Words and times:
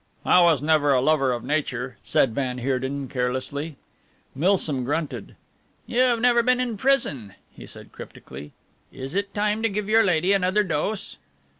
"I 0.25 0.41
was 0.41 0.63
never 0.63 0.93
a 0.95 0.99
lover 0.99 1.31
of 1.31 1.43
nature," 1.43 1.97
said 2.01 2.33
van 2.33 2.57
Heerden, 2.57 3.07
carelessly. 3.07 3.75
Milsom 4.33 4.83
grunted. 4.83 5.35
"You 5.85 5.99
have 5.99 6.19
never 6.19 6.41
been 6.41 6.59
in 6.59 6.75
prison," 6.75 7.35
he 7.53 7.67
said 7.67 7.91
cryptically. 7.91 8.51
"Is 8.91 9.13
it 9.13 9.31
time 9.35 9.61
to 9.61 9.69
give 9.69 9.87
your 9.87 10.03
lady 10.03 10.33
another 10.33 10.63
dose?" 10.63 11.17